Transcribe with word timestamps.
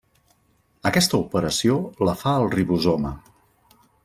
Aquesta 0.91 1.19
operació 1.25 1.77
la 2.09 2.19
fa 2.25 2.35
el 2.41 2.51
ribosoma. 2.59 3.17